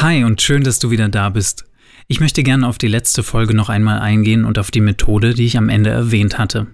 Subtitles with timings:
[0.00, 1.66] Hi und schön, dass du wieder da bist.
[2.08, 5.44] Ich möchte gerne auf die letzte Folge noch einmal eingehen und auf die Methode, die
[5.44, 6.68] ich am Ende erwähnt hatte.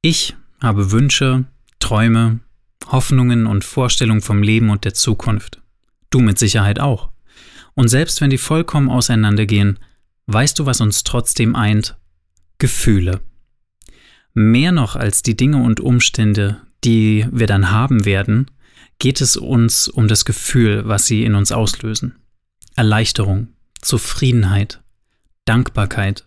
[0.00, 1.44] Ich habe Wünsche,
[1.78, 2.40] Träume,
[2.86, 5.60] Hoffnungen und Vorstellungen vom Leben und der Zukunft.
[6.08, 7.10] Du mit Sicherheit auch.
[7.74, 9.78] Und selbst wenn die vollkommen auseinandergehen,
[10.24, 11.98] weißt du, was uns trotzdem eint?
[12.56, 13.20] Gefühle.
[14.32, 18.50] Mehr noch als die Dinge und Umstände, die wir dann haben werden,
[18.98, 22.16] geht es uns um das Gefühl, was sie in uns auslösen.
[22.76, 23.48] Erleichterung,
[23.80, 24.82] Zufriedenheit,
[25.44, 26.24] Dankbarkeit,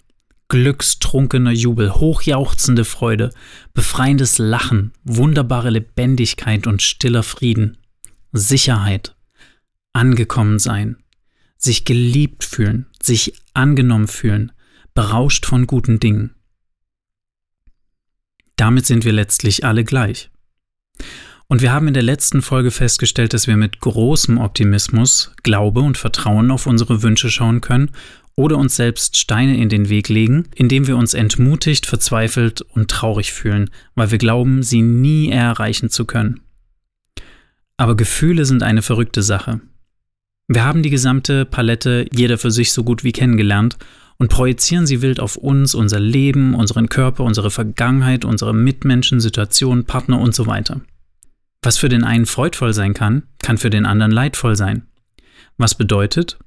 [0.50, 3.32] glückstrunkener Jubel, hochjauchzende Freude,
[3.74, 7.78] befreiendes Lachen, wunderbare Lebendigkeit und stiller Frieden,
[8.32, 9.16] Sicherheit,
[9.94, 10.98] angekommen sein,
[11.58, 14.52] sich geliebt fühlen, sich angenommen fühlen,
[14.94, 16.36] berauscht von guten Dingen.
[18.56, 20.30] Damit sind wir letztlich alle gleich.
[21.48, 25.98] Und wir haben in der letzten Folge festgestellt, dass wir mit großem Optimismus, Glaube und
[25.98, 27.92] Vertrauen auf unsere Wünsche schauen können
[28.36, 33.32] oder uns selbst Steine in den Weg legen, indem wir uns entmutigt, verzweifelt und traurig
[33.32, 36.42] fühlen, weil wir glauben, sie nie erreichen zu können.
[37.78, 39.62] Aber Gefühle sind eine verrückte Sache.
[40.48, 43.78] Wir haben die gesamte Palette jeder für sich so gut wie kennengelernt
[44.18, 49.86] und projizieren sie wild auf uns, unser Leben, unseren Körper, unsere Vergangenheit, unsere Mitmenschen, Situationen,
[49.86, 50.82] Partner und so weiter.
[51.64, 54.86] Was für den einen freudvoll sein kann, kann für den anderen leidvoll sein.
[55.58, 56.38] Was bedeutet,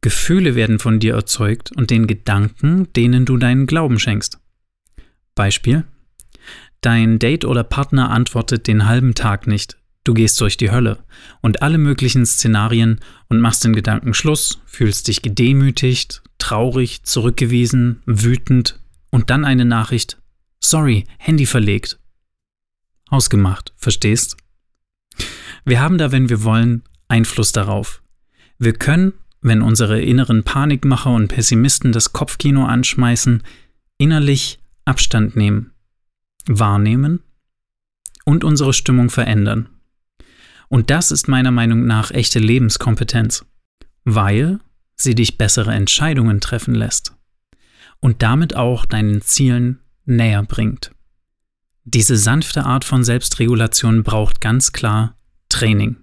[0.00, 4.38] Gefühle werden von dir erzeugt und den Gedanken, denen du deinen Glauben schenkst.
[5.34, 5.84] Beispiel.
[6.82, 9.76] Dein Date oder Partner antwortet den halben Tag nicht.
[10.04, 11.02] Du gehst durch die Hölle
[11.40, 18.78] und alle möglichen Szenarien und machst den Gedanken Schluss, fühlst dich gedemütigt, traurig, zurückgewiesen, wütend
[19.10, 20.18] und dann eine Nachricht.
[20.60, 21.98] Sorry, Handy verlegt.
[23.08, 24.36] Ausgemacht, verstehst?
[25.64, 28.02] Wir haben da, wenn wir wollen, Einfluss darauf.
[28.58, 29.14] Wir können
[29.44, 33.42] wenn unsere inneren Panikmacher und Pessimisten das Kopfkino anschmeißen,
[33.98, 35.72] innerlich Abstand nehmen,
[36.46, 37.20] wahrnehmen
[38.24, 39.68] und unsere Stimmung verändern.
[40.68, 43.44] Und das ist meiner Meinung nach echte Lebenskompetenz,
[44.04, 44.60] weil
[44.96, 47.14] sie dich bessere Entscheidungen treffen lässt
[48.00, 50.90] und damit auch deinen Zielen näher bringt.
[51.84, 55.18] Diese sanfte Art von Selbstregulation braucht ganz klar
[55.54, 55.94] Training.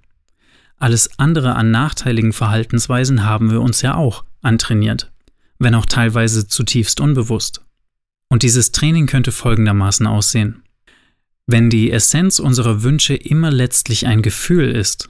[0.78, 5.12] Alles andere an nachteiligen Verhaltensweisen haben wir uns ja auch antrainiert,
[5.60, 7.62] wenn auch teilweise zutiefst unbewusst.
[8.30, 10.64] Und dieses Training könnte folgendermaßen aussehen.
[11.48, 15.10] Wenn die Essenz unserer Wünsche immer letztlich ein Gefühl ist,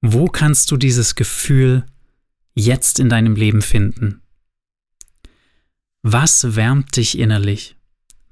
[0.00, 1.86] wo kannst du dieses Gefühl
[2.54, 4.22] jetzt in deinem Leben finden?
[6.02, 7.76] Was wärmt dich innerlich,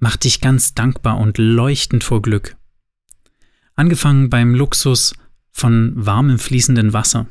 [0.01, 2.57] macht dich ganz dankbar und leuchtend vor Glück?
[3.81, 5.15] Angefangen beim Luxus
[5.53, 7.29] von warmem fließenden Wasser,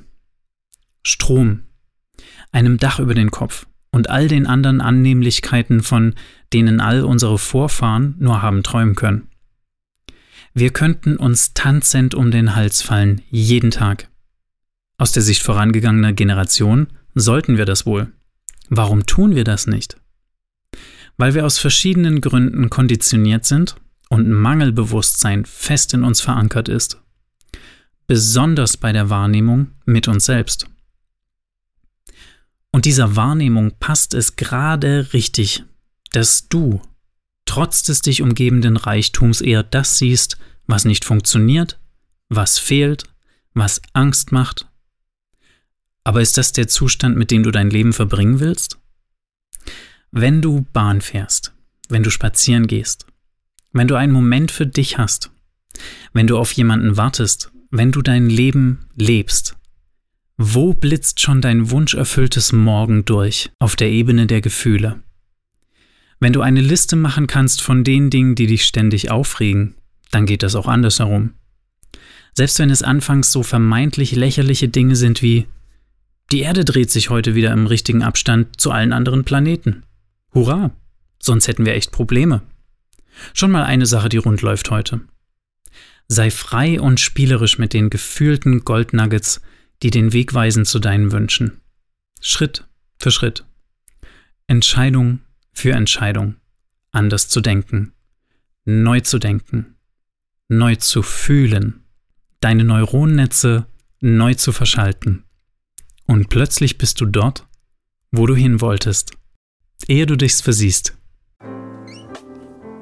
[1.04, 1.62] Strom,
[2.52, 6.16] einem Dach über den Kopf und all den anderen Annehmlichkeiten, von
[6.52, 9.28] denen all unsere Vorfahren nur haben träumen können.
[10.56, 14.10] Wir könnten uns tanzend um den Hals fallen, jeden Tag.
[14.98, 18.12] Aus der Sicht vorangegangener Generation sollten wir das wohl.
[18.70, 19.98] Warum tun wir das nicht?
[21.16, 23.76] Weil wir aus verschiedenen Gründen konditioniert sind
[24.10, 27.00] und Mangelbewusstsein fest in uns verankert ist
[28.10, 30.66] besonders bei der Wahrnehmung mit uns selbst.
[32.72, 35.64] Und dieser Wahrnehmung passt es gerade richtig,
[36.12, 36.82] dass du,
[37.46, 41.80] trotz des dich umgebenden Reichtums, eher das siehst, was nicht funktioniert,
[42.30, 43.04] was fehlt,
[43.54, 44.68] was Angst macht.
[46.04, 48.80] Aber ist das der Zustand, mit dem du dein Leben verbringen willst?
[50.10, 51.54] Wenn du Bahn fährst,
[51.90, 53.06] wenn du spazieren gehst,
[53.72, 55.32] wenn du einen Moment für dich hast,
[56.14, 59.56] wenn du auf jemanden wartest, wenn du dein Leben lebst,
[60.38, 65.04] wo blitzt schon dein wunscherfülltes Morgen durch auf der Ebene der Gefühle?
[66.20, 69.76] Wenn du eine Liste machen kannst von den Dingen, die dich ständig aufregen,
[70.12, 71.34] dann geht das auch andersherum.
[72.34, 75.48] Selbst wenn es anfangs so vermeintlich lächerliche Dinge sind wie
[76.32, 79.84] die Erde dreht sich heute wieder im richtigen Abstand zu allen anderen Planeten.
[80.34, 80.72] Hurra!
[81.22, 82.44] Sonst hätten wir echt Probleme.
[83.34, 85.02] Schon mal eine Sache, die rund läuft heute.
[86.08, 89.42] Sei frei und spielerisch mit den gefühlten Goldnuggets,
[89.84, 91.62] die den Weg weisen zu deinen Wünschen.
[92.20, 92.68] Schritt
[92.98, 93.46] für Schritt.
[94.48, 95.20] Entscheidung
[95.54, 96.36] für Entscheidung.
[96.92, 97.94] Anders zu denken.
[98.66, 99.76] Neu zu denken.
[100.48, 101.84] Neu zu fühlen.
[102.40, 103.68] Deine Neuronennetze
[104.02, 105.24] neu zu verschalten.
[106.06, 107.48] Und plötzlich bist du dort,
[108.12, 109.12] wo du hin wolltest,
[109.88, 110.98] ehe du dich's versiehst.